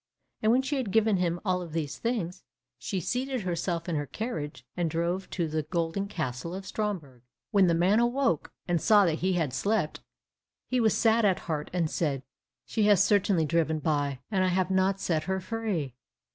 And 0.41 0.51
when 0.51 0.63
she 0.63 0.77
had 0.77 0.89
given 0.89 1.17
him 1.17 1.39
all 1.45 1.63
these 1.67 1.99
things, 1.99 2.43
she 2.79 2.99
seated 2.99 3.41
herself 3.41 3.87
in 3.87 3.95
her 3.95 4.07
carriage, 4.07 4.65
and 4.75 4.89
drove 4.89 5.29
to 5.29 5.47
the 5.47 5.61
golden 5.61 6.07
castle 6.07 6.55
of 6.55 6.65
Stromberg. 6.65 7.21
When 7.51 7.67
the 7.67 7.75
man 7.75 7.99
awoke 7.99 8.51
and 8.67 8.81
saw 8.81 9.05
that 9.05 9.19
he 9.19 9.33
had 9.33 9.53
slept, 9.53 9.99
he 10.67 10.79
was 10.79 10.97
sad 10.97 11.23
at 11.23 11.41
heart, 11.41 11.69
and 11.71 11.87
said, 11.87 12.23
"She 12.65 12.85
has 12.87 13.03
certainly 13.03 13.45
driven 13.45 13.77
by, 13.77 14.21
and 14.31 14.43
I 14.43 14.47
have 14.47 14.71
not 14.71 14.99
set 14.99 15.25
her 15.25 15.39
free." 15.39 15.93